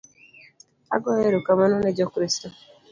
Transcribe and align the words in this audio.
Agoyo 0.95 1.21
erokamano 1.29 1.75
ne 1.79 1.91
jo 1.97 2.07
Kristo 2.13 2.47